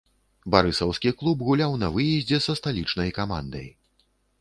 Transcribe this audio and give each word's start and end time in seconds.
Барысаўскі 0.55 1.11
клуб 1.19 1.45
гуляў 1.51 1.77
на 1.83 1.91
выездзе 1.99 2.43
са 2.49 2.59
сталічнай 2.63 3.17
камандай. 3.23 3.67